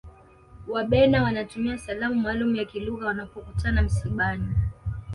[0.67, 4.55] wabena wanatumia salamu maalum ya kilugha wanapokutana msibani